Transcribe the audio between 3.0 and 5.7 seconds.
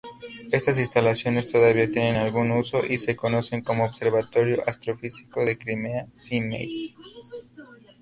conocen como Observatorio Astrofísico de